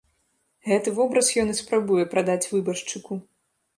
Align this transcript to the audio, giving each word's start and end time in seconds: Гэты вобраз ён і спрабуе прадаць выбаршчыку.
Гэты 0.69 0.93
вобраз 0.99 1.29
ён 1.43 1.47
і 1.53 1.55
спрабуе 1.61 2.07
прадаць 2.15 2.49
выбаршчыку. 2.55 3.13